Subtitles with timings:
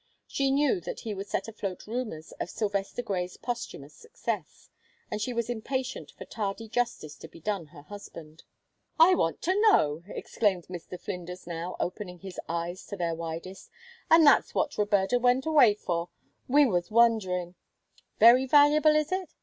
[0.25, 4.71] She knew that he would set afloat rumors of Sylvester Grey's posthumous success,
[5.11, 8.41] and she was impatient for tardy justice to be done her husband.
[8.99, 10.99] "I want to know!" exclaimed Mr.
[10.99, 13.69] Flinders now, opening his eyes to their widest.
[14.09, 16.09] "And that's what Roberta went away for
[16.47, 17.53] we was wonderin'.
[18.19, 19.35] Very valuable, is it?